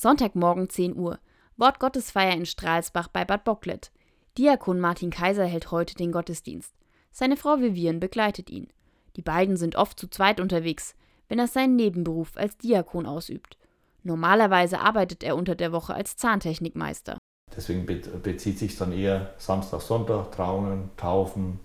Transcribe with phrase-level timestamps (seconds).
[0.00, 1.18] Sonntagmorgen 10 Uhr.
[1.56, 3.90] Wortgottesfeier in Stralsbach bei Bad Bocklet.
[4.38, 6.72] Diakon Martin Kaiser hält heute den Gottesdienst.
[7.10, 8.68] Seine Frau Vivian begleitet ihn.
[9.16, 10.94] Die beiden sind oft zu zweit unterwegs,
[11.28, 13.58] wenn er seinen Nebenberuf als Diakon ausübt.
[14.04, 17.18] Normalerweise arbeitet er unter der Woche als Zahntechnikmeister.
[17.56, 17.84] Deswegen
[18.22, 21.58] bezieht sich dann eher Samstag, Sonntag, Trauungen, Taufen,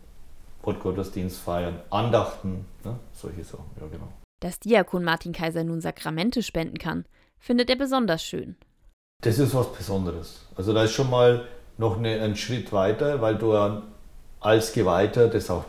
[0.63, 2.97] Wortgottesdienst feiern, Andachten, ne?
[3.11, 4.11] solche Sachen, ja genau.
[4.39, 7.05] Dass Diakon Martin Kaiser nun Sakramente spenden kann,
[7.43, 8.55] findet er besonders schön.
[9.21, 10.45] Das ist was Besonderes.
[10.55, 11.45] Also da ist schon mal
[11.77, 13.53] noch eine, ein Schritt weiter, weil du
[14.39, 15.65] als Geweihter das auch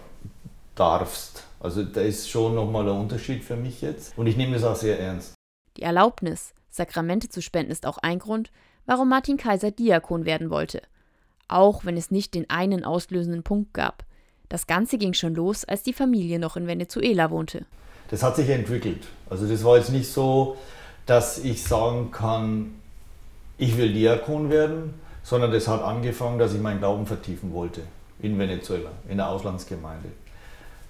[0.77, 1.43] darfst.
[1.59, 4.77] Also da ist schon nochmal ein Unterschied für mich jetzt und ich nehme das auch
[4.77, 5.35] sehr ernst.
[5.77, 8.53] Die Erlaubnis, Sakramente zu spenden, ist auch ein Grund,
[8.87, 10.81] warum Martin Kaiser Diakon werden wollte.
[11.49, 14.05] Auch wenn es nicht den einen auslösenden Punkt gab.
[14.49, 17.67] Das Ganze ging schon los, als die Familie noch in Venezuela wohnte.
[18.11, 19.09] Das hat sich entwickelt.
[19.29, 20.57] Also das war jetzt nicht so,
[21.07, 22.75] dass ich sagen kann,
[23.59, 27.83] ich will Diakon werden, sondern das hat angefangen, dass ich meinen Glauben vertiefen wollte
[28.21, 30.09] in Venezuela, in der Auslandsgemeinde.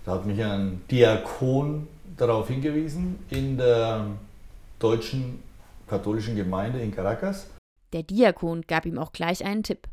[0.04, 4.06] Da hat mich ein Diakon darauf hingewiesen in der
[4.78, 5.42] deutschen
[5.88, 7.48] katholischen Gemeinde in Caracas.
[7.92, 9.86] Der Diakon gab ihm auch gleich einen Tipp.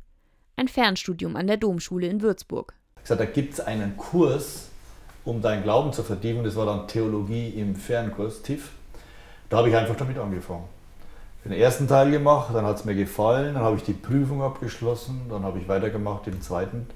[0.55, 2.73] Ein Fernstudium an der Domschule in Würzburg.
[2.97, 4.69] Ich gesagt, da gibt es einen Kurs,
[5.23, 6.43] um deinen Glauben zu vertiefen.
[6.43, 8.71] Das war dann Theologie im Fernkurs, TIF.
[9.51, 10.63] Da habe ich einfach damit angefangen.
[11.43, 15.25] Den ersten Teil gemacht, dann hat es mir gefallen, dann habe ich die Prüfung abgeschlossen,
[15.29, 16.87] dann habe ich weitergemacht im zweiten,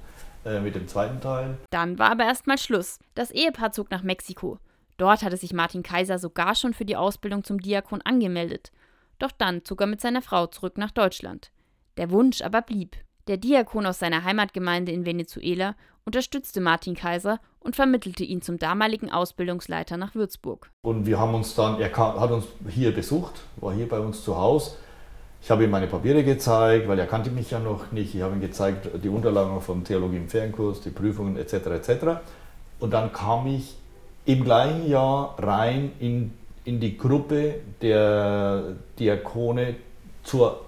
[0.46, 1.58] äh, mit dem zweiten Teil.
[1.68, 2.98] Dann war aber erstmal Schluss.
[3.14, 4.58] Das Ehepaar zog nach Mexiko.
[4.96, 8.72] Dort hatte sich Martin Kaiser sogar schon für die Ausbildung zum Diakon angemeldet.
[9.18, 11.50] Doch dann zog er mit seiner Frau zurück nach Deutschland.
[11.98, 12.96] Der Wunsch aber blieb.
[13.28, 15.74] Der Diakon aus seiner Heimatgemeinde in Venezuela
[16.04, 20.70] unterstützte Martin Kaiser und vermittelte ihn zum damaligen Ausbildungsleiter nach Würzburg.
[20.82, 24.22] Und wir haben uns dann, er kam, hat uns hier besucht, war hier bei uns
[24.22, 24.76] zu Hause.
[25.42, 28.14] Ich habe ihm meine Papiere gezeigt, weil er kannte mich ja noch nicht.
[28.14, 31.52] Ich habe ihm gezeigt, die Unterlagen vom Theologie im Fernkurs, die Prüfungen etc.
[31.54, 31.90] etc.
[32.78, 33.74] Und dann kam ich
[34.24, 36.32] im gleichen Jahr rein in,
[36.64, 39.74] in die Gruppe der Diakone
[40.22, 40.60] zur,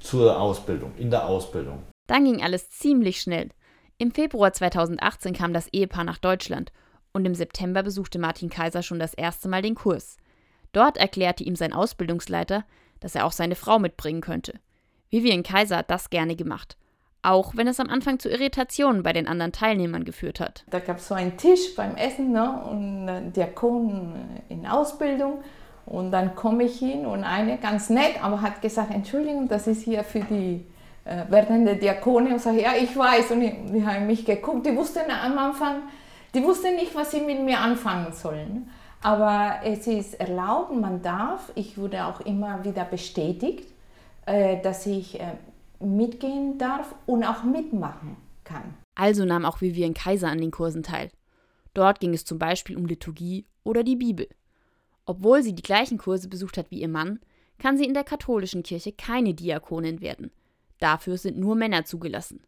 [0.00, 1.82] zur Ausbildung, in der Ausbildung.
[2.08, 3.50] Dann ging alles ziemlich schnell.
[3.98, 6.72] Im Februar 2018 kam das Ehepaar nach Deutschland
[7.12, 10.16] und im September besuchte Martin Kaiser schon das erste Mal den Kurs.
[10.72, 12.64] Dort erklärte ihm sein Ausbildungsleiter,
[13.00, 14.54] dass er auch seine Frau mitbringen könnte.
[15.10, 16.76] Vivian Kaiser hat das gerne gemacht,
[17.22, 20.64] auch wenn es am Anfang zu Irritationen bei den anderen Teilnehmern geführt hat.
[20.70, 25.42] Da gab es so einen Tisch beim Essen ne, und ein Diakon in Ausbildung
[25.84, 29.82] und dann komme ich hin und eine ganz nett, aber hat gesagt, Entschuldigung, das ist
[29.82, 30.66] hier für die
[31.08, 33.30] äh, werdende Diakone und sage, ja, ich weiß.
[33.30, 35.82] Und die, haben mich geguckt, die wussten am Anfang,
[36.34, 38.70] die wussten nicht, was sie mit mir anfangen sollen.
[39.00, 43.64] Aber es ist erlaubt, man darf, ich wurde auch immer wieder bestätigt,
[44.26, 45.34] äh, dass ich äh,
[45.80, 48.74] mitgehen darf und auch mitmachen kann.
[48.94, 51.10] Also nahm auch Vivian Kaiser an den Kursen teil.
[51.74, 54.28] Dort ging es zum Beispiel um Liturgie oder die Bibel.
[55.06, 57.20] Obwohl sie die gleichen Kurse besucht hat wie ihr Mann,
[57.58, 60.32] kann sie in der katholischen Kirche keine Diakonin werden.
[60.78, 62.40] Dafür sind nur Männer zugelassen.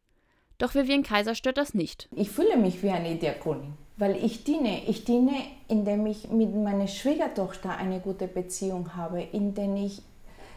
[0.59, 2.09] Doch Vivian Kaiser stört das nicht.
[2.15, 4.85] Ich fühle mich wie eine Diakonin, weil ich diene.
[4.87, 5.33] Ich diene,
[5.69, 10.03] indem ich mit meiner Schwiegertochter eine gute Beziehung habe, indem ich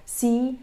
[0.05, 0.59] sie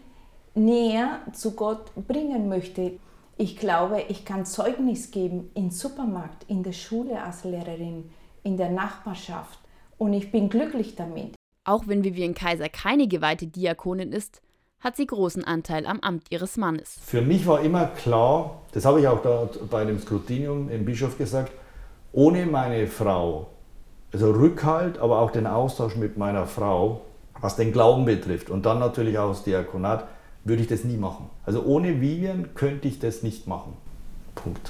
[0.53, 2.99] näher zu Gott bringen möchte.
[3.37, 8.11] Ich glaube, ich kann Zeugnis geben im Supermarkt, in der Schule als Lehrerin,
[8.43, 9.57] in der Nachbarschaft.
[9.97, 11.33] Und ich bin glücklich damit.
[11.63, 14.41] Auch wenn Vivian Kaiser keine geweihte Diakonin ist,
[14.81, 16.97] hat sie großen Anteil am Amt ihres Mannes.
[17.05, 21.17] Für mich war immer klar, das habe ich auch da bei dem Skrutinium im Bischof
[21.17, 21.51] gesagt,
[22.11, 23.47] ohne meine Frau,
[24.11, 27.01] also Rückhalt, aber auch den Austausch mit meiner Frau,
[27.39, 30.07] was den Glauben betrifft und dann natürlich auch das Diakonat,
[30.43, 31.29] würde ich das nie machen.
[31.45, 33.73] Also ohne Vivian könnte ich das nicht machen.
[34.35, 34.69] Punkt.